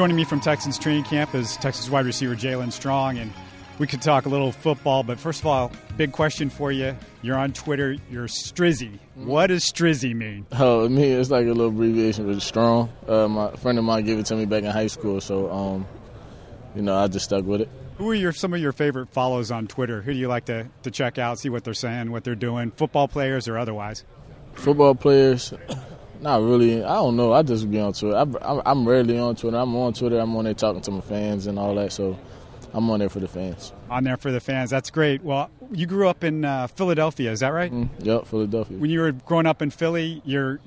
Joining 0.00 0.16
me 0.16 0.24
from 0.24 0.40
Texans 0.40 0.78
training 0.78 1.04
camp 1.04 1.34
is 1.34 1.58
Texas 1.58 1.90
wide 1.90 2.06
receiver 2.06 2.34
Jaelen 2.34 2.72
Strong, 2.72 3.18
and 3.18 3.30
we 3.78 3.86
could 3.86 4.00
talk 4.00 4.24
a 4.24 4.30
little 4.30 4.50
football. 4.50 5.02
But 5.02 5.20
first 5.20 5.40
of 5.40 5.46
all, 5.46 5.70
big 5.98 6.10
question 6.12 6.48
for 6.48 6.72
you. 6.72 6.96
You're 7.20 7.36
on 7.36 7.52
Twitter. 7.52 7.94
You're 8.10 8.26
Strizzy. 8.26 8.98
What 9.14 9.48
does 9.48 9.62
Strizzy 9.62 10.14
mean? 10.14 10.46
Oh, 10.52 10.88
me, 10.88 11.10
it's 11.10 11.28
like 11.28 11.44
a 11.44 11.48
little 11.48 11.66
abbreviation 11.66 12.32
for 12.32 12.40
strong. 12.40 12.90
Uh, 13.06 13.28
my 13.28 13.54
friend 13.56 13.76
of 13.76 13.84
mine 13.84 14.06
gave 14.06 14.18
it 14.18 14.24
to 14.24 14.36
me 14.36 14.46
back 14.46 14.62
in 14.62 14.70
high 14.70 14.86
school, 14.86 15.20
so 15.20 15.52
um, 15.52 15.86
you 16.74 16.80
know, 16.80 16.96
I 16.96 17.06
just 17.06 17.26
stuck 17.26 17.44
with 17.44 17.60
it. 17.60 17.68
Who 17.98 18.08
are 18.08 18.14
your 18.14 18.32
some 18.32 18.54
of 18.54 18.60
your 18.60 18.72
favorite 18.72 19.10
follows 19.10 19.50
on 19.50 19.66
Twitter? 19.66 20.00
Who 20.00 20.14
do 20.14 20.18
you 20.18 20.28
like 20.28 20.46
to, 20.46 20.66
to 20.82 20.90
check 20.90 21.18
out, 21.18 21.38
see 21.38 21.50
what 21.50 21.62
they're 21.62 21.74
saying, 21.74 22.10
what 22.10 22.24
they're 22.24 22.34
doing, 22.34 22.70
football 22.70 23.06
players 23.06 23.48
or 23.48 23.58
otherwise? 23.58 24.04
Football 24.54 24.94
players, 24.94 25.52
not 26.20 26.42
really. 26.42 26.82
I 26.84 26.94
don't 26.94 27.16
know. 27.16 27.32
I 27.32 27.42
just 27.42 27.70
be 27.70 27.80
on 27.80 27.92
Twitter. 27.92 28.16
I, 28.16 28.70
am 28.70 28.86
rarely 28.86 29.18
on 29.18 29.36
Twitter. 29.36 29.56
I'm 29.56 29.74
on 29.76 29.92
Twitter. 29.92 30.18
I'm 30.18 30.34
on 30.36 30.44
there 30.44 30.54
talking 30.54 30.82
to 30.82 30.90
my 30.90 31.00
fans 31.00 31.46
and 31.46 31.58
all 31.58 31.74
that. 31.74 31.92
So 31.92 32.18
I'm 32.72 32.88
on 32.90 33.00
there 33.00 33.08
for 33.08 33.20
the 33.20 33.28
fans. 33.28 33.72
On 33.88 34.04
there 34.04 34.16
for 34.16 34.30
the 34.30 34.40
fans. 34.40 34.70
That's 34.70 34.90
great. 34.90 35.22
Well, 35.22 35.50
you 35.72 35.86
grew 35.86 36.08
up 36.08 36.24
in 36.24 36.44
uh, 36.44 36.66
Philadelphia, 36.68 37.30
is 37.32 37.40
that 37.40 37.48
right? 37.48 37.72
Mm, 37.72 37.88
yep, 38.00 38.26
Philadelphia. 38.26 38.78
When 38.78 38.90
you 38.90 39.00
were 39.00 39.12
growing 39.12 39.46
up 39.46 39.62
in 39.62 39.70
Philly, 39.70 40.22
you're 40.24 40.60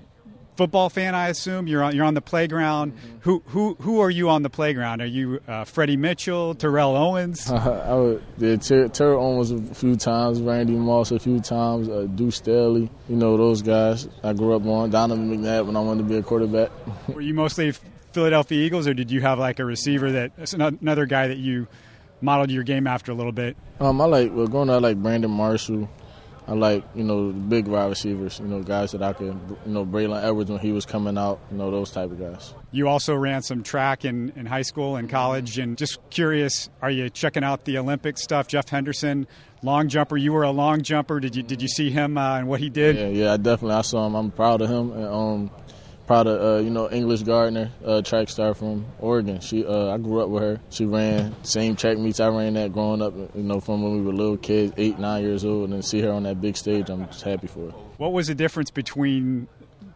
football 0.56 0.90
fan, 0.90 1.16
I 1.16 1.30
assume. 1.30 1.68
You're 1.68 1.84
on, 1.84 1.96
you're 1.96 2.06
on 2.06 2.14
the 2.14 2.22
playground. 2.22 2.94
Mm-hmm. 2.94 3.18
Who 3.22 3.44
who 3.48 3.76
who 3.80 4.00
are 4.02 4.10
you 4.10 4.30
on 4.30 4.44
the 4.44 4.50
playground? 4.50 5.02
Are 5.02 5.08
you 5.08 5.40
uh, 5.48 5.64
Freddie 5.64 5.98
Mitchell, 5.98 6.56
Terrell 6.56 6.96
Owens? 6.96 7.50
Uh, 7.50 7.56
I 7.88 7.94
would, 7.96 8.24
yeah, 8.38 8.56
Ter- 8.58 8.88
Terrell 8.88 9.24
Owens 9.24 9.52
a 9.52 9.62
few 9.76 9.96
times, 9.96 10.42
Randy 10.42 10.74
Moss 10.74 11.12
a 11.12 11.20
few 11.20 11.40
times, 11.40 11.90
uh, 11.90 12.08
Deuce 12.16 12.38
Staley. 12.38 12.90
You 13.10 13.16
know 13.16 13.38
those 13.38 13.62
guys. 13.62 14.08
I 14.24 14.34
grew 14.34 14.56
up 14.56 14.66
on 14.66 14.90
Donovan 14.90 15.30
McNabb 15.30 15.66
when 15.66 15.76
I 15.76 15.80
wanted 15.82 16.04
to 16.04 16.10
be 16.10 16.18
a 16.18 16.24
quarterback. 16.24 16.70
Were 17.08 17.22
you 17.22 17.34
mostly 17.34 17.74
Philadelphia 18.12 18.64
Eagles, 18.64 18.88
or 18.88 18.94
did 18.94 19.12
you 19.12 19.22
have 19.22 19.40
like 19.40 19.60
a 19.60 19.66
receiver 19.66 20.12
that 20.12 20.54
another 20.54 21.06
guy 21.06 21.28
that 21.28 21.38
you 21.38 21.68
modeled 22.22 22.52
your 22.52 22.64
game 22.64 22.88
after 22.88 23.12
a 23.12 23.16
little 23.16 23.32
bit? 23.32 23.58
Um, 23.80 24.00
I 24.00 24.06
like 24.06 24.32
well, 24.34 24.48
growing 24.48 24.70
up, 24.70 24.76
I 24.76 24.80
like 24.80 24.98
Brandon 24.98 25.32
Marshall. 25.32 25.90
I 26.46 26.54
like, 26.54 26.84
you 26.94 27.04
know, 27.04 27.32
big 27.32 27.68
wide 27.68 27.86
receivers, 27.86 28.40
you 28.40 28.48
know, 28.48 28.62
guys 28.62 28.92
that 28.92 29.02
I 29.02 29.14
could, 29.14 29.40
you 29.66 29.72
know, 29.72 29.86
Braylon 29.86 30.24
Edwards 30.24 30.52
when 30.52 30.60
he 30.60 30.74
was 30.74 30.86
coming 30.86 31.18
out, 31.18 31.40
you 31.50 31.58
know, 31.58 31.72
those 31.72 31.92
type 31.92 32.12
of 32.12 32.20
guys. 32.20 32.54
You 32.72 32.90
also 32.90 33.16
ran 33.16 33.42
some 33.44 33.64
track 33.64 34.04
in, 34.04 34.34
in 34.36 34.46
high 34.46 34.64
school 34.64 34.98
and 34.98 35.10
college. 35.10 35.58
And 35.58 35.78
just 35.78 36.00
curious, 36.10 36.70
are 36.82 36.92
you 36.92 37.10
checking 37.10 37.46
out 37.46 37.64
the 37.64 37.78
Olympic 37.78 38.18
stuff? 38.18 38.48
Jeff 38.48 38.68
Henderson, 38.68 39.26
long 39.62 39.88
jumper. 39.88 40.18
You 40.18 40.34
were 40.34 40.44
a 40.44 40.52
long 40.52 40.82
jumper. 40.82 41.22
Did 41.22 41.36
you 41.36 41.44
did 41.44 41.62
you 41.62 41.70
see 41.70 41.90
him 41.92 42.18
uh, 42.18 42.40
and 42.40 42.48
what 42.50 42.60
he 42.60 42.70
did? 42.70 42.98
Yeah, 42.98 43.08
yeah, 43.08 43.34
I 43.34 43.38
definitely 43.38 43.76
I 43.76 43.82
saw 43.82 44.06
him. 44.06 44.16
I'm 44.16 44.32
proud 44.32 44.62
of 44.62 44.70
him. 44.70 44.92
And, 44.92 45.06
um, 45.06 45.52
proud 46.14 46.28
of 46.28 46.42
uh, 46.42 46.64
you 46.64 46.70
know 46.70 46.90
English 46.92 47.24
Gardner, 47.24 47.72
uh, 47.84 48.02
track 48.04 48.30
star 48.30 48.54
from 48.54 48.86
Oregon. 49.00 49.40
She 49.40 49.66
uh, 49.66 49.90
I 49.90 49.98
grew 49.98 50.22
up 50.22 50.30
with 50.30 50.44
her. 50.44 50.60
She 50.70 50.86
ran 50.86 51.36
same 51.44 51.76
track 51.76 51.98
meets 51.98 52.20
I 52.20 52.28
ran 52.28 52.54
that 52.54 52.72
growing 52.72 53.02
up. 53.02 53.16
You 53.36 53.42
know 53.42 53.60
from 53.60 53.82
when 53.82 53.94
we 53.96 54.02
were 54.02 54.14
little 54.14 54.38
kids, 54.38 54.74
eight 54.78 55.00
nine 55.00 55.24
years 55.24 55.44
old, 55.44 55.66
and 55.66 55.74
then 55.74 55.82
see 55.82 56.02
her 56.02 56.12
on 56.12 56.24
that 56.24 56.40
big 56.40 56.56
stage. 56.56 56.90
I'm 56.90 57.08
just 57.08 57.24
happy 57.24 57.48
for 57.48 57.72
her. 57.72 57.78
What 57.98 58.14
was 58.14 58.28
the 58.28 58.36
difference 58.36 58.70
between 58.70 59.48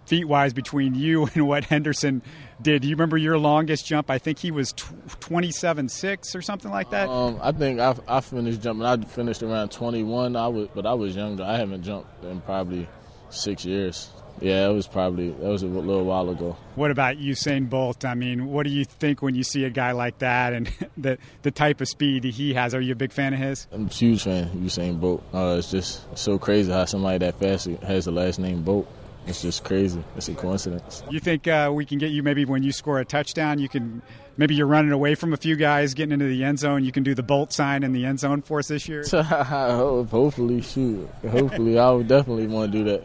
feet 0.07 0.25
wise 0.25 0.53
between 0.53 0.95
you 0.95 1.27
and 1.35 1.47
what 1.47 1.65
Henderson 1.65 2.23
did? 2.59 2.81
Do 2.81 2.87
you 2.87 2.95
remember 2.95 3.17
your 3.17 3.37
longest 3.37 3.85
jump? 3.85 4.09
I 4.09 4.17
think 4.17 4.39
he 4.39 4.49
was 4.49 4.73
twenty 5.19 5.51
seven 5.51 5.87
six 5.87 6.35
or 6.35 6.41
something 6.41 6.71
like 6.71 6.89
that. 6.89 7.09
Um, 7.09 7.39
I 7.43 7.51
think 7.51 7.79
I, 7.79 7.95
I 8.07 8.21
finished 8.21 8.63
jumping. 8.63 8.87
I 8.87 8.97
finished 8.97 9.43
around 9.43 9.69
twenty 9.69 10.01
one. 10.01 10.35
I 10.35 10.47
was, 10.47 10.67
but 10.73 10.87
I 10.87 10.95
was 10.95 11.15
younger. 11.15 11.43
I 11.43 11.57
haven't 11.57 11.83
jumped 11.83 12.23
in 12.23 12.41
probably 12.41 12.87
six 13.29 13.65
years. 13.65 14.09
Yeah, 14.39 14.69
it 14.69 14.73
was 14.73 14.85
probably 14.87 15.31
that 15.31 15.49
was 15.49 15.63
a 15.63 15.67
little 15.67 16.05
while 16.05 16.29
ago. 16.29 16.55
What 16.75 16.91
about 16.91 17.17
Usain 17.17 17.69
Bolt? 17.69 18.05
I 18.05 18.13
mean, 18.13 18.47
what 18.47 18.63
do 18.63 18.69
you 18.69 18.85
think 18.85 19.21
when 19.23 19.33
you 19.33 19.43
see 19.43 19.63
a 19.63 19.69
guy 19.69 19.93
like 19.93 20.19
that 20.19 20.53
and 20.53 20.71
the 20.97 21.17
the 21.41 21.49
type 21.51 21.81
of 21.81 21.87
speed 21.87 22.23
that 22.23 22.35
he 22.35 22.53
has? 22.53 22.75
Are 22.75 22.81
you 22.81 22.93
a 22.93 22.95
big 22.95 23.11
fan 23.11 23.33
of 23.33 23.39
his? 23.39 23.67
I'm 23.71 23.87
a 23.87 23.89
huge 23.89 24.23
fan 24.23 24.43
of 24.43 24.53
Usain 24.53 24.99
Bolt. 24.99 25.23
Uh, 25.33 25.55
it's 25.57 25.71
just 25.71 26.17
so 26.17 26.37
crazy 26.37 26.71
how 26.71 26.85
somebody 26.85 27.17
that 27.19 27.39
fast 27.39 27.65
has 27.65 28.05
the 28.05 28.11
last 28.11 28.37
name 28.39 28.61
Bolt. 28.61 28.87
It's 29.27 29.41
just 29.41 29.63
crazy. 29.63 30.03
It's 30.15 30.29
a 30.29 30.33
coincidence. 30.33 31.03
You 31.09 31.19
think 31.19 31.47
uh, 31.47 31.71
we 31.73 31.85
can 31.85 31.97
get 31.97 32.11
you 32.11 32.23
maybe 32.23 32.45
when 32.45 32.63
you 32.63 32.71
score 32.71 32.99
a 32.99 33.05
touchdown, 33.05 33.59
you 33.59 33.67
can 33.67 34.01
maybe 34.37 34.55
you're 34.55 34.67
running 34.67 34.91
away 34.91 35.15
from 35.15 35.33
a 35.33 35.37
few 35.37 35.55
guys 35.55 35.93
getting 35.93 36.13
into 36.13 36.25
the 36.25 36.43
end 36.43 36.59
zone. 36.59 36.83
You 36.85 36.91
can 36.91 37.03
do 37.03 37.13
the 37.13 37.23
Bolt 37.23 37.51
sign 37.51 37.83
in 37.83 37.91
the 37.91 38.05
end 38.05 38.19
zone 38.19 38.41
for 38.41 38.59
us 38.59 38.69
this 38.69 38.87
year. 38.87 39.03
Hopefully, 39.11 40.61
shoot. 40.61 41.09
Hopefully, 41.29 41.77
I 41.77 41.91
would 41.91 42.07
definitely 42.07 42.47
want 42.47 42.71
to 42.71 42.77
do 42.77 42.83
that. 42.85 43.03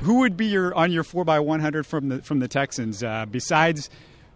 Who 0.00 0.20
would 0.20 0.36
be 0.36 0.46
your 0.46 0.74
on 0.74 0.92
your 0.92 1.02
four 1.02 1.28
x 1.28 1.42
one 1.42 1.60
hundred 1.60 1.86
from 1.86 2.08
the 2.08 2.22
from 2.22 2.38
the 2.40 2.48
Texans 2.48 3.02
uh, 3.02 3.26
besides 3.26 3.90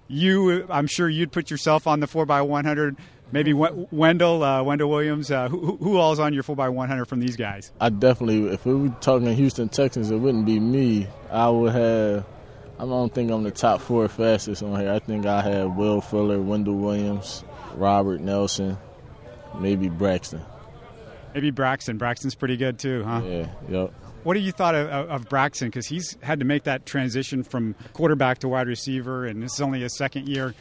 you? 0.08 0.66
I'm 0.68 0.86
sure 0.86 1.08
you'd 1.08 1.30
put 1.30 1.50
yourself 1.50 1.86
on 1.86 2.00
the 2.00 2.06
four 2.06 2.30
x 2.30 2.44
one 2.46 2.64
hundred. 2.64 2.96
Maybe 3.32 3.54
Wendall, 3.54 4.42
uh, 4.42 4.62
Wendall 4.62 4.90
Williams. 4.90 5.30
Uh, 5.30 5.48
who, 5.48 5.76
who 5.76 5.96
all 5.96 6.12
is 6.12 6.20
on 6.20 6.34
your 6.34 6.42
4x100 6.42 7.06
from 7.06 7.20
these 7.20 7.36
guys? 7.36 7.72
I 7.80 7.88
definitely, 7.88 8.52
if 8.52 8.66
we 8.66 8.74
were 8.74 8.94
talking 9.00 9.32
Houston 9.34 9.70
Texans, 9.70 10.10
it 10.10 10.16
wouldn't 10.16 10.44
be 10.44 10.60
me. 10.60 11.08
I 11.30 11.48
would 11.48 11.72
have, 11.72 12.26
I 12.78 12.84
don't 12.84 13.12
think 13.12 13.30
I'm 13.30 13.42
the 13.42 13.50
top 13.50 13.80
four 13.80 14.06
fastest 14.08 14.62
on 14.62 14.78
here. 14.78 14.92
I 14.92 14.98
think 14.98 15.24
I 15.24 15.40
have 15.40 15.76
Will 15.76 16.02
Fuller, 16.02 16.38
Wendall 16.38 16.76
Williams, 16.78 17.42
Robert 17.74 18.20
Nelson, 18.20 18.76
maybe 19.58 19.88
Braxton. 19.88 20.42
Maybe 21.34 21.50
Braxton. 21.50 21.96
Braxton's 21.96 22.34
pretty 22.34 22.58
good 22.58 22.78
too, 22.78 23.02
huh? 23.04 23.22
Yeah, 23.24 23.46
yep. 23.68 23.94
What 24.24 24.34
do 24.34 24.40
you 24.40 24.52
thought 24.52 24.74
of, 24.74 24.88
of 24.88 25.28
Braxton? 25.28 25.68
Because 25.68 25.86
he's 25.86 26.16
had 26.22 26.38
to 26.40 26.44
make 26.44 26.64
that 26.64 26.86
transition 26.86 27.42
from 27.42 27.74
quarterback 27.92 28.38
to 28.40 28.48
wide 28.48 28.68
receiver, 28.68 29.24
and 29.26 29.42
this 29.42 29.54
is 29.54 29.60
only 29.60 29.80
his 29.80 29.96
second 29.96 30.28
year. 30.28 30.54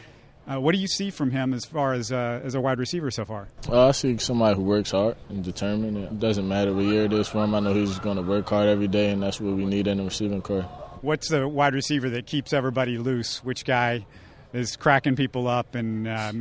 Uh, 0.49 0.59
what 0.59 0.73
do 0.73 0.79
you 0.79 0.87
see 0.87 1.11
from 1.11 1.31
him 1.31 1.53
as 1.53 1.65
far 1.65 1.93
as 1.93 2.11
uh, 2.11 2.41
as 2.43 2.55
a 2.55 2.61
wide 2.61 2.79
receiver 2.79 3.11
so 3.11 3.25
far? 3.25 3.47
Uh, 3.69 3.89
I 3.89 3.91
see 3.91 4.17
somebody 4.17 4.55
who 4.55 4.63
works 4.63 4.91
hard 4.91 5.15
and 5.29 5.43
determined. 5.43 5.97
It 5.97 6.19
doesn't 6.19 6.47
matter 6.47 6.73
what 6.73 6.85
year 6.85 7.05
it 7.05 7.13
is 7.13 7.27
for 7.27 7.43
him. 7.43 7.53
I 7.53 7.59
know 7.59 7.73
he's 7.73 7.99
going 7.99 8.17
to 8.17 8.23
work 8.23 8.49
hard 8.49 8.67
every 8.67 8.87
day, 8.87 9.11
and 9.11 9.21
that's 9.21 9.39
what 9.39 9.55
we 9.55 9.65
need 9.65 9.87
in 9.87 9.97
the 9.97 10.03
receiving 10.03 10.41
corps. 10.41 10.63
What's 11.01 11.29
the 11.29 11.47
wide 11.47 11.73
receiver 11.73 12.09
that 12.11 12.25
keeps 12.25 12.53
everybody 12.53 12.97
loose? 12.97 13.43
Which 13.43 13.65
guy 13.65 14.05
is 14.53 14.75
cracking 14.75 15.15
people 15.15 15.47
up 15.47 15.75
and 15.75 16.07
uh, 16.07 16.31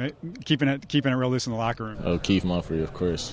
keeping 0.44 0.68
it 0.68 0.88
keeping 0.88 1.12
it 1.12 1.16
real 1.16 1.30
loose 1.30 1.46
in 1.46 1.52
the 1.52 1.58
locker 1.58 1.84
room? 1.84 1.98
Oh, 2.04 2.18
Keith 2.18 2.44
Mumphrey, 2.44 2.82
of 2.82 2.94
course. 2.94 3.30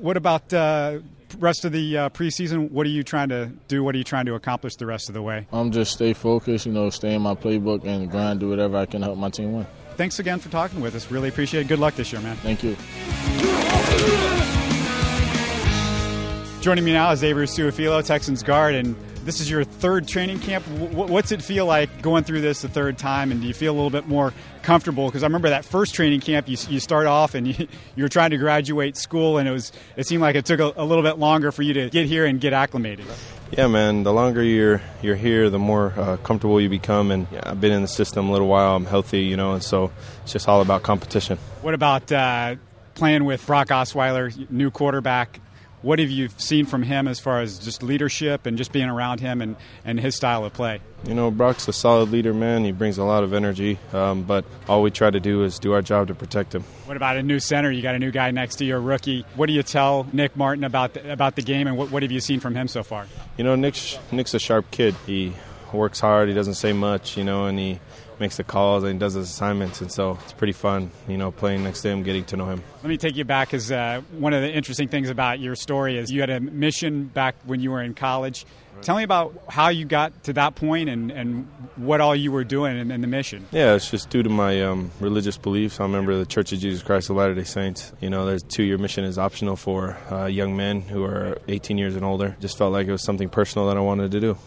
What 0.00 0.16
about 0.16 0.52
uh, 0.52 0.98
rest 1.38 1.64
of 1.64 1.72
the 1.72 1.96
uh, 1.96 2.08
preseason, 2.10 2.70
what 2.70 2.86
are 2.86 2.90
you 2.90 3.02
trying 3.02 3.28
to 3.28 3.50
do? 3.66 3.82
What 3.84 3.94
are 3.94 3.98
you 3.98 4.04
trying 4.04 4.26
to 4.26 4.34
accomplish 4.34 4.76
the 4.76 4.86
rest 4.86 5.08
of 5.08 5.14
the 5.14 5.22
way? 5.22 5.46
I'm 5.52 5.70
just 5.72 5.92
stay 5.92 6.12
focused, 6.12 6.66
you 6.66 6.72
know, 6.72 6.90
stay 6.90 7.14
in 7.14 7.22
my 7.22 7.34
playbook 7.34 7.84
and 7.84 8.10
grind, 8.10 8.40
do 8.40 8.48
whatever 8.48 8.76
I 8.76 8.86
can 8.86 9.02
help 9.02 9.18
my 9.18 9.30
team 9.30 9.52
win. 9.52 9.66
Thanks 9.98 10.20
again 10.20 10.38
for 10.38 10.48
talking 10.48 10.80
with 10.80 10.94
us. 10.94 11.10
Really 11.10 11.28
appreciate 11.28 11.62
it. 11.62 11.68
Good 11.68 11.80
luck 11.80 11.96
this 11.96 12.12
year, 12.12 12.22
man. 12.22 12.36
Thank 12.36 12.62
you. 12.62 12.76
Joining 16.62 16.84
me 16.84 16.92
now 16.92 17.10
is 17.10 17.18
Xavier 17.18 17.46
Su'a-Filo, 17.46 18.02
Texans 18.02 18.44
guard, 18.44 18.76
and 18.76 18.94
this 19.24 19.40
is 19.40 19.50
your 19.50 19.64
third 19.64 20.08
training 20.08 20.40
camp. 20.40 20.66
What's 20.68 21.32
it 21.32 21.42
feel 21.42 21.66
like 21.66 22.02
going 22.02 22.24
through 22.24 22.40
this 22.40 22.62
the 22.62 22.68
third 22.68 22.98
time, 22.98 23.30
and 23.30 23.40
do 23.40 23.46
you 23.46 23.54
feel 23.54 23.72
a 23.72 23.76
little 23.76 23.90
bit 23.90 24.06
more 24.06 24.32
comfortable? 24.62 25.06
Because 25.06 25.22
I 25.22 25.26
remember 25.26 25.50
that 25.50 25.64
first 25.64 25.94
training 25.94 26.20
camp, 26.20 26.48
you, 26.48 26.56
you 26.68 26.80
start 26.80 27.06
off 27.06 27.34
and 27.34 27.46
you, 27.58 27.68
you 27.96 28.02
were 28.02 28.08
trying 28.08 28.30
to 28.30 28.38
graduate 28.38 28.96
school, 28.96 29.38
and 29.38 29.48
it 29.48 29.52
was 29.52 29.72
it 29.96 30.06
seemed 30.06 30.22
like 30.22 30.36
it 30.36 30.44
took 30.44 30.60
a, 30.60 30.72
a 30.76 30.84
little 30.84 31.02
bit 31.02 31.18
longer 31.18 31.52
for 31.52 31.62
you 31.62 31.74
to 31.74 31.90
get 31.90 32.06
here 32.06 32.24
and 32.24 32.40
get 32.40 32.52
acclimated. 32.52 33.06
Yeah, 33.50 33.66
man. 33.66 34.02
The 34.02 34.12
longer 34.12 34.42
you're 34.42 34.82
you're 35.02 35.16
here, 35.16 35.48
the 35.50 35.58
more 35.58 35.92
uh, 35.96 36.16
comfortable 36.18 36.60
you 36.60 36.68
become. 36.68 37.10
And 37.10 37.26
yeah, 37.32 37.40
I've 37.44 37.60
been 37.60 37.72
in 37.72 37.82
the 37.82 37.88
system 37.88 38.28
a 38.28 38.32
little 38.32 38.48
while. 38.48 38.76
I'm 38.76 38.84
healthy, 38.84 39.22
you 39.22 39.36
know, 39.36 39.54
and 39.54 39.62
so 39.62 39.90
it's 40.22 40.32
just 40.32 40.48
all 40.48 40.60
about 40.60 40.82
competition. 40.82 41.38
What 41.62 41.74
about 41.74 42.10
uh, 42.12 42.56
playing 42.94 43.24
with 43.24 43.46
Brock 43.46 43.68
Osweiler, 43.68 44.50
new 44.50 44.70
quarterback? 44.70 45.40
What 45.82 45.98
have 45.98 46.10
you 46.10 46.28
seen 46.36 46.66
from 46.66 46.82
him 46.82 47.06
as 47.06 47.20
far 47.20 47.40
as 47.40 47.58
just 47.58 47.82
leadership 47.82 48.46
and 48.46 48.58
just 48.58 48.72
being 48.72 48.88
around 48.88 49.20
him 49.20 49.40
and, 49.40 49.56
and 49.84 50.00
his 50.00 50.16
style 50.16 50.44
of 50.44 50.52
play? 50.52 50.80
You 51.06 51.14
know, 51.14 51.30
Brock's 51.30 51.68
a 51.68 51.72
solid 51.72 52.10
leader, 52.10 52.34
man. 52.34 52.64
He 52.64 52.72
brings 52.72 52.98
a 52.98 53.04
lot 53.04 53.22
of 53.22 53.32
energy, 53.32 53.78
um, 53.92 54.24
but 54.24 54.44
all 54.68 54.82
we 54.82 54.90
try 54.90 55.10
to 55.10 55.20
do 55.20 55.44
is 55.44 55.58
do 55.58 55.72
our 55.72 55.82
job 55.82 56.08
to 56.08 56.14
protect 56.14 56.54
him. 56.54 56.64
What 56.86 56.96
about 56.96 57.16
a 57.16 57.22
new 57.22 57.38
center? 57.38 57.70
You 57.70 57.82
got 57.82 57.94
a 57.94 57.98
new 57.98 58.10
guy 58.10 58.30
next 58.32 58.56
to 58.56 58.64
you, 58.64 58.76
a 58.76 58.80
rookie. 58.80 59.24
What 59.36 59.46
do 59.46 59.52
you 59.52 59.62
tell 59.62 60.06
Nick 60.12 60.36
Martin 60.36 60.64
about 60.64 60.94
the, 60.94 61.12
about 61.12 61.36
the 61.36 61.42
game, 61.42 61.66
and 61.68 61.76
what, 61.76 61.90
what 61.90 62.02
have 62.02 62.10
you 62.10 62.20
seen 62.20 62.40
from 62.40 62.54
him 62.54 62.66
so 62.66 62.82
far? 62.82 63.06
You 63.36 63.44
know, 63.44 63.54
Nick's, 63.54 63.98
Nick's 64.10 64.34
a 64.34 64.40
sharp 64.40 64.70
kid. 64.72 64.96
He 65.06 65.34
works 65.72 66.00
hard. 66.00 66.28
He 66.28 66.34
doesn't 66.34 66.54
say 66.54 66.72
much, 66.72 67.16
you 67.16 67.24
know, 67.24 67.46
and 67.46 67.58
he 67.58 67.78
makes 68.20 68.36
the 68.36 68.44
calls 68.44 68.84
and 68.84 68.98
does 68.98 69.14
his 69.14 69.28
assignments, 69.28 69.80
and 69.80 69.90
so 69.90 70.18
it's 70.24 70.32
pretty 70.32 70.52
fun, 70.52 70.90
you 71.06 71.16
know, 71.16 71.30
playing 71.30 71.64
next 71.64 71.82
to 71.82 71.88
him, 71.88 72.02
getting 72.02 72.24
to 72.26 72.36
know 72.36 72.46
him. 72.46 72.62
Let 72.82 72.88
me 72.88 72.96
take 72.96 73.16
you 73.16 73.24
back, 73.24 73.48
because 73.48 73.70
uh, 73.70 74.02
one 74.18 74.32
of 74.32 74.42
the 74.42 74.52
interesting 74.52 74.88
things 74.88 75.10
about 75.10 75.40
your 75.40 75.54
story 75.54 75.98
is 75.98 76.10
you 76.10 76.20
had 76.20 76.30
a 76.30 76.40
mission 76.40 77.04
back 77.04 77.36
when 77.44 77.60
you 77.60 77.70
were 77.70 77.82
in 77.82 77.94
college. 77.94 78.44
Tell 78.80 78.96
me 78.96 79.02
about 79.02 79.36
how 79.48 79.68
you 79.70 79.84
got 79.84 80.24
to 80.24 80.32
that 80.34 80.54
point 80.54 80.88
and, 80.88 81.10
and 81.10 81.48
what 81.76 82.00
all 82.00 82.14
you 82.14 82.30
were 82.30 82.44
doing 82.44 82.78
in, 82.78 82.90
in 82.90 83.00
the 83.00 83.06
mission. 83.06 83.44
Yeah, 83.50 83.74
it's 83.74 83.90
just 83.90 84.08
due 84.08 84.22
to 84.22 84.28
my 84.28 84.62
um, 84.62 84.92
religious 85.00 85.36
beliefs. 85.36 85.80
I'm 85.80 85.86
a 85.86 85.88
member 85.88 86.12
of 86.12 86.18
the 86.20 86.26
Church 86.26 86.52
of 86.52 86.60
Jesus 86.60 86.82
Christ 86.82 87.10
of 87.10 87.16
Latter 87.16 87.34
day 87.34 87.44
Saints. 87.44 87.92
You 88.00 88.10
know, 88.10 88.24
there's 88.24 88.42
two 88.42 88.62
year 88.62 88.78
mission 88.78 89.04
is 89.04 89.18
optional 89.18 89.56
for 89.56 89.96
uh, 90.12 90.26
young 90.26 90.56
men 90.56 90.82
who 90.82 91.02
are 91.04 91.38
18 91.48 91.76
years 91.76 91.96
and 91.96 92.04
older. 92.04 92.36
Just 92.40 92.56
felt 92.56 92.72
like 92.72 92.86
it 92.86 92.92
was 92.92 93.02
something 93.02 93.28
personal 93.28 93.66
that 93.68 93.76
I 93.76 93.80
wanted 93.80 94.12
to 94.12 94.20
do. 94.20 94.38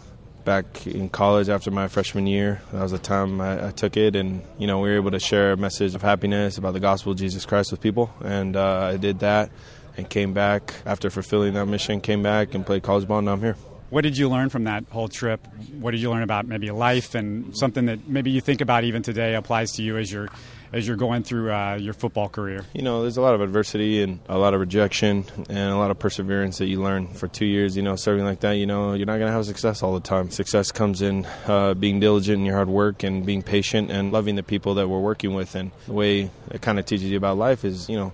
Back 0.44 0.86
in 0.86 1.08
college 1.08 1.48
after 1.48 1.70
my 1.70 1.88
freshman 1.88 2.26
year. 2.26 2.60
That 2.72 2.82
was 2.82 2.92
the 2.92 2.98
time 2.98 3.40
I, 3.40 3.68
I, 3.68 3.70
took 3.70 3.96
it, 3.96 4.16
and 4.16 4.42
you 4.58 4.66
know 4.66 4.80
we 4.80 4.90
were 4.90 4.96
able 4.96 5.10
to 5.10 5.20
share 5.20 5.52
a 5.52 5.56
message 5.56 5.94
of 5.94 6.02
happiness 6.02 6.58
about 6.58 6.72
the 6.72 6.80
gospel 6.80 7.12
of 7.12 7.18
Jesus 7.18 7.46
Christ 7.46 7.70
with 7.70 7.80
people, 7.80 8.12
and 8.24 8.56
uh, 8.56 8.90
I 8.92 8.96
did 8.96 9.20
that, 9.20 9.50
and 9.96 10.08
came 10.08 10.32
back 10.32 10.74
after 10.86 11.10
fulfilling 11.10 11.54
that 11.54 11.66
mission. 11.66 12.00
Came 12.00 12.22
back 12.22 12.54
and 12.54 12.64
played 12.64 12.82
college 12.82 13.06
ball, 13.06 13.18
and 13.18 13.26
now 13.26 13.32
I'm 13.32 13.40
here. 13.40 13.56
What 13.90 14.04
did 14.04 14.16
you 14.16 14.30
learn 14.30 14.48
from 14.48 14.64
that 14.64 14.84
whole 14.90 15.08
trip? 15.08 15.46
What 15.78 15.90
did 15.90 16.00
you 16.00 16.10
learn 16.10 16.22
about 16.22 16.46
maybe 16.46 16.70
life 16.70 17.14
and 17.14 17.54
something 17.56 17.84
that 17.86 18.08
maybe 18.08 18.30
you 18.30 18.40
think 18.40 18.62
about 18.62 18.84
even 18.84 19.02
today 19.02 19.34
applies 19.34 19.72
to 19.72 19.82
you 19.82 19.98
as 19.98 20.10
you're 20.10 20.30
as 20.72 20.86
you're 20.86 20.96
going 20.96 21.22
through 21.22 21.52
uh, 21.52 21.76
your 21.76 21.94
football 21.94 22.28
career? 22.28 22.64
You 22.72 22.82
know, 22.82 23.02
there's 23.02 23.16
a 23.16 23.20
lot 23.20 23.34
of 23.34 23.40
adversity 23.40 24.02
and 24.02 24.20
a 24.28 24.38
lot 24.38 24.54
of 24.54 24.60
rejection 24.60 25.24
and 25.48 25.72
a 25.72 25.76
lot 25.76 25.90
of 25.90 25.98
perseverance 25.98 26.58
that 26.58 26.66
you 26.66 26.82
learn 26.82 27.08
for 27.08 27.28
two 27.28 27.46
years. 27.46 27.76
You 27.76 27.82
know, 27.82 27.96
serving 27.96 28.24
like 28.24 28.40
that, 28.40 28.52
you 28.52 28.66
know, 28.66 28.94
you're 28.94 29.06
not 29.06 29.18
going 29.18 29.28
to 29.28 29.32
have 29.32 29.46
success 29.46 29.82
all 29.82 29.94
the 29.94 30.00
time. 30.00 30.30
Success 30.30 30.72
comes 30.72 31.02
in 31.02 31.26
uh, 31.46 31.74
being 31.74 32.00
diligent 32.00 32.40
in 32.40 32.46
your 32.46 32.56
hard 32.56 32.68
work 32.68 33.02
and 33.02 33.24
being 33.24 33.42
patient 33.42 33.90
and 33.90 34.12
loving 34.12 34.36
the 34.36 34.42
people 34.42 34.74
that 34.74 34.88
we're 34.88 35.00
working 35.00 35.34
with. 35.34 35.54
And 35.54 35.70
the 35.86 35.92
way 35.92 36.30
it 36.50 36.62
kind 36.62 36.78
of 36.78 36.86
teaches 36.86 37.10
you 37.10 37.16
about 37.16 37.36
life 37.36 37.64
is, 37.64 37.88
you 37.88 37.96
know, 37.96 38.12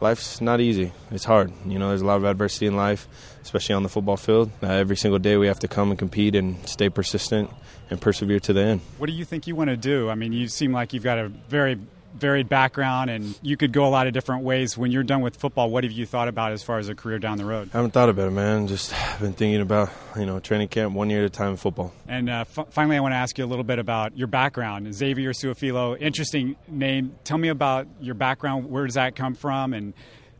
life's 0.00 0.40
not 0.40 0.60
easy. 0.60 0.92
It's 1.10 1.24
hard. 1.24 1.52
You 1.64 1.78
know, 1.78 1.88
there's 1.88 2.02
a 2.02 2.06
lot 2.06 2.16
of 2.16 2.24
adversity 2.24 2.66
in 2.66 2.76
life, 2.76 3.06
especially 3.42 3.74
on 3.74 3.82
the 3.82 3.88
football 3.88 4.16
field. 4.16 4.50
Uh, 4.62 4.68
every 4.68 4.96
single 4.96 5.18
day 5.18 5.36
we 5.36 5.46
have 5.46 5.60
to 5.60 5.68
come 5.68 5.90
and 5.90 5.98
compete 5.98 6.34
and 6.34 6.66
stay 6.68 6.88
persistent 6.88 7.50
and 7.90 8.00
persevere 8.00 8.40
to 8.40 8.52
the 8.52 8.60
end. 8.60 8.80
What 8.98 9.08
do 9.08 9.12
you 9.12 9.24
think 9.24 9.46
you 9.46 9.56
want 9.56 9.70
to 9.70 9.76
do? 9.76 10.08
I 10.08 10.14
mean, 10.14 10.32
you 10.32 10.48
seem 10.48 10.72
like 10.72 10.92
you've 10.92 11.04
got 11.04 11.18
a 11.18 11.28
very 11.28 11.78
varied 12.14 12.48
background 12.48 13.10
and 13.10 13.38
you 13.42 13.56
could 13.56 13.72
go 13.72 13.86
a 13.86 13.88
lot 13.88 14.06
of 14.06 14.12
different 14.12 14.42
ways. 14.44 14.76
When 14.76 14.90
you're 14.90 15.02
done 15.02 15.20
with 15.20 15.36
football, 15.36 15.70
what 15.70 15.84
have 15.84 15.92
you 15.92 16.06
thought 16.06 16.28
about 16.28 16.52
as 16.52 16.62
far 16.62 16.78
as 16.78 16.88
a 16.88 16.94
career 16.94 17.18
down 17.18 17.38
the 17.38 17.44
road? 17.44 17.70
I 17.72 17.78
haven't 17.78 17.92
thought 17.92 18.08
about 18.08 18.28
it, 18.28 18.32
man. 18.32 18.66
Just 18.66 18.92
been 19.20 19.32
thinking 19.32 19.60
about, 19.60 19.90
you 20.16 20.26
know, 20.26 20.40
training 20.40 20.68
camp 20.68 20.94
one 20.94 21.10
year 21.10 21.20
at 21.20 21.26
a 21.26 21.30
time 21.30 21.50
in 21.50 21.56
football. 21.56 21.92
And 22.08 22.28
uh, 22.28 22.44
f- 22.56 22.66
finally, 22.70 22.96
I 22.96 23.00
want 23.00 23.12
to 23.12 23.16
ask 23.16 23.38
you 23.38 23.44
a 23.44 23.46
little 23.46 23.64
bit 23.64 23.78
about 23.78 24.16
your 24.16 24.26
background. 24.28 24.92
Xavier 24.94 25.32
Su'a-Filo, 25.32 25.96
interesting 25.98 26.56
name. 26.68 27.12
Tell 27.24 27.38
me 27.38 27.48
about 27.48 27.86
your 28.00 28.14
background. 28.14 28.70
Where 28.70 28.86
does 28.86 28.94
that 28.94 29.16
come 29.16 29.34
from? 29.34 29.72
And, 29.72 29.94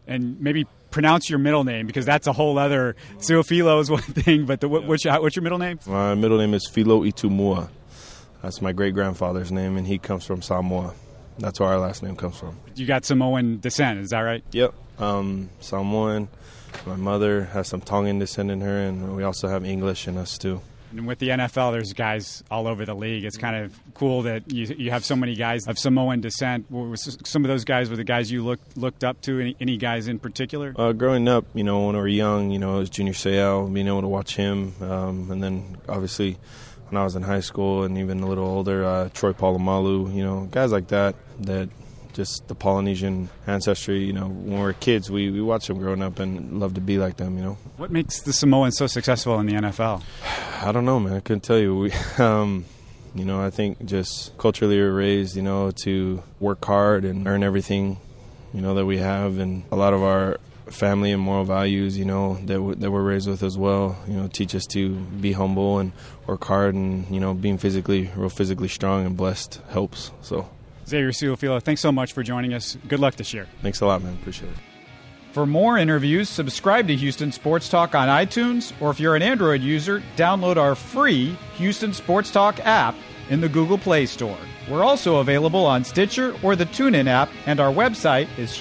and 0.06 0.40
maybe 0.40 0.66
pronounce 0.90 1.31
your 1.31 1.38
middle 1.38 1.64
name 1.64 1.87
because 1.87 2.05
that's 2.05 2.26
a 2.26 2.32
whole 2.32 2.58
other. 2.58 2.96
Su'a-Filo 3.19 3.81
is 3.81 3.90
one 3.90 4.02
thing, 4.02 4.46
but 4.46 4.61
the, 4.61 4.69
what's, 4.69 5.05
your, 5.05 5.20
what's 5.20 5.37
your 5.37 5.43
middle 5.43 5.58
name? 5.58 5.78
My 5.87 6.14
middle 6.14 6.38
name 6.38 6.55
is 6.55 6.69
Filo 6.69 7.02
Itumua. 7.02 7.69
That's 8.43 8.62
my 8.62 8.73
great 8.73 8.94
grandfather's 8.94 9.52
name, 9.52 9.76
and 9.76 9.87
he 9.87 9.99
comes 9.99 10.25
from 10.25 10.40
Samoa. 10.40 10.94
That's 11.40 11.58
where 11.58 11.69
our 11.70 11.78
last 11.78 12.02
name 12.02 12.16
comes 12.16 12.38
from. 12.38 12.56
You 12.75 12.87
got 12.87 13.04
Samoan 13.04 13.60
descent, 13.60 14.00
is 14.00 14.10
that 14.10 14.20
right? 14.20 14.44
Yep. 14.52 14.75
Um, 14.98 15.50
Samoan. 15.60 16.28
My 16.87 16.96
mother 16.96 17.44
has 17.46 17.69
some 17.69 17.81
Tongan 17.81 18.19
descent 18.19 18.50
in 18.50 18.60
her, 18.60 18.78
and 18.78 19.16
we 19.16 19.22
also 19.25 19.48
have 19.48 19.64
English 19.64 20.06
in 20.06 20.16
us 20.16 20.38
too. 20.38 20.60
And 20.92 21.06
with 21.06 21.19
the 21.20 21.28
NFL, 21.28 21.72
there's 21.72 21.92
guys 21.92 22.42
all 22.50 22.66
over 22.66 22.84
the 22.84 22.94
league. 22.94 23.25
It's 23.25 23.37
kind 23.37 23.64
of 23.64 23.78
cool 23.94 24.22
that 24.22 24.52
you, 24.52 24.66
you 24.76 24.90
have 24.90 25.04
so 25.04 25.14
many 25.14 25.37
guys 25.37 25.66
of 25.69 25.78
Samoan 25.78 26.20
descent. 26.20 26.66
Some 27.25 27.44
of 27.44 27.48
those 27.48 27.64
guys 27.64 27.90
were 27.90 27.96
the 27.96 28.04
guys 28.04 28.31
you 28.31 28.44
looked 28.44 28.76
looked 28.76 29.04
up 29.04 29.20
to. 29.22 29.38
Any, 29.40 29.56
any 29.60 29.76
guys 29.76 30.08
in 30.08 30.19
particular? 30.19 30.75
Uh, 30.76 30.92
growing 30.92 31.28
up, 31.28 31.44
you 31.54 31.62
know, 31.62 31.87
when 31.87 31.94
we 31.94 32.00
were 32.00 32.08
young, 32.08 32.50
you 32.50 32.58
know, 32.58 32.76
it 32.76 32.81
was 32.81 32.90
Junior 32.90 33.12
Seau, 33.12 33.72
being 33.72 33.87
able 33.87 34.00
to 34.00 34.08
watch 34.08 34.34
him, 34.37 34.75
um, 34.81 35.31
and 35.31 35.42
then 35.42 35.78
obviously 35.88 36.38
when 36.90 37.00
I 37.00 37.04
was 37.04 37.16
in 37.16 37.22
high 37.22 37.40
school 37.40 37.84
and 37.84 37.96
even 37.98 38.20
a 38.20 38.26
little 38.26 38.46
older, 38.46 38.84
uh, 38.84 39.08
Troy 39.14 39.32
Polamalu, 39.32 40.14
you 40.14 40.25
know, 40.25 40.48
guys 40.50 40.72
like 40.72 40.88
that, 40.88 41.14
that 41.40 41.69
just 42.12 42.48
the 42.48 42.54
Polynesian 42.54 43.31
ancestry, 43.46 44.04
you 44.04 44.12
know, 44.12 44.26
when 44.26 44.54
we 44.54 44.60
were 44.60 44.72
kids, 44.72 45.10
we, 45.10 45.31
we 45.31 45.40
watched 45.40 45.69
them 45.69 45.78
growing 45.78 46.02
up 46.02 46.19
and 46.19 46.58
loved 46.58 46.75
to 46.75 46.81
be 46.81 46.98
like 46.98 47.16
them, 47.16 47.37
you 47.37 47.44
know. 47.44 47.58
What 47.76 47.90
makes 47.90 48.22
the 48.22 48.32
Samoans 48.32 48.76
so 48.76 48.87
successful 48.87 49.38
in 49.40 49.46
the 49.46 49.54
NFL? 49.54 50.02
I 50.62 50.72
don't 50.72 50.84
know, 50.84 51.00
man. 51.00 51.14
I 51.14 51.20
couldn't 51.20 51.44
tell 51.44 51.58
you. 51.58 51.76
We, 51.76 51.92
um, 52.19 52.64
you 53.14 53.25
know, 53.25 53.40
I 53.40 53.50
think 53.50 53.84
just 53.84 54.37
culturally 54.38 54.76
we 54.76 54.82
are 54.82 54.92
raised, 54.92 55.37
you 55.37 55.42
know, 55.42 55.70
to 55.82 56.22
work 56.38 56.64
hard 56.64 57.04
and 57.04 57.26
earn 57.26 57.42
everything, 57.42 57.98
you 58.52 58.60
know, 58.60 58.75
that 58.75 58.87
we 58.87 58.98
have. 58.98 59.38
And 59.38 59.64
a 59.70 59.76
lot 59.76 59.94
of 59.94 60.02
our 60.02 60.38
family 60.70 61.12
and 61.12 61.20
moral 61.20 61.44
values, 61.44 61.99
you 61.99 62.05
know, 62.05 62.34
that 62.46 62.55
w- 62.55 62.75
that 62.75 62.90
we're 62.90 63.02
raised 63.02 63.28
with 63.28 63.43
as 63.43 63.58
well. 63.58 63.99
You 64.06 64.14
know, 64.14 64.28
teach 64.28 64.55
us 64.55 64.67
to 64.69 64.94
be 64.94 65.32
humble 65.32 65.78
and 65.78 65.93
work 66.26 66.44
hard, 66.44 66.75
and 66.75 67.08
you 67.11 67.20
know, 67.20 67.34
being 67.34 67.58
physically, 67.58 68.11
real 68.17 68.28
physically 68.28 68.69
strong 68.69 69.06
and 69.06 69.17
blessed 69.17 69.61
helps. 69.70 70.12
So, 70.22 70.49
Xavier 70.87 71.11
Su'a-Filo, 71.11 71.61
thanks 71.61 71.81
so 71.81 71.93
much 71.93 72.12
for 72.12 72.22
joining 72.22 72.55
us. 72.55 72.76
Good 72.88 73.00
luck 73.00 73.17
this 73.17 73.34
year. 73.34 73.46
Thanks 73.62 73.81
a 73.81 73.87
lot, 73.87 74.02
man. 74.02 74.14
Appreciate 74.14 74.50
it. 74.50 74.58
For 75.32 75.46
more 75.46 75.78
interviews, 75.78 76.28
subscribe 76.28 76.88
to 76.88 76.96
Houston 76.96 77.31
Sports 77.31 77.69
Talk 77.69 77.94
on 77.94 78.08
iTunes, 78.08 78.73
or 78.81 78.90
if 78.90 78.99
you're 78.99 79.14
an 79.14 79.23
Android 79.23 79.61
user, 79.61 80.02
download 80.16 80.56
our 80.56 80.75
free 80.75 81.37
Houston 81.56 81.93
Sports 81.93 82.32
Talk 82.32 82.58
app 82.66 82.96
in 83.28 83.40
the 83.40 83.49
Google 83.49 83.78
Play 83.78 84.06
Store. 84.06 84.37
We're 84.69 84.82
also 84.82 85.19
available 85.19 85.64
on 85.64 85.84
Stitcher 85.84 86.34
or 86.43 86.56
the 86.56 86.66
TuneIn 86.66 87.06
app, 87.06 87.31
and 87.46 87.61
our 87.61 87.73
website 87.73 88.26
is 88.38 88.52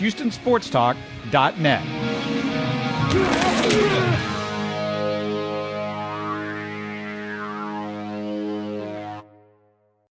houstonsportstalk.net. 1.31 3.98